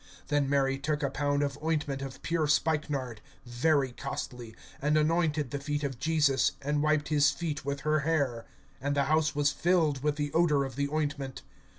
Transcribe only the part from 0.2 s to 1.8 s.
(3)Then Mary took a pound of